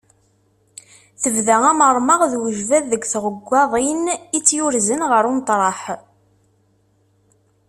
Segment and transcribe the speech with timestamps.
[1.21, 4.03] Tebda amermeɣ d ujbad deg tɣeggaḍin
[4.37, 5.81] i tt-yurzen ɣer umeṭreḥ.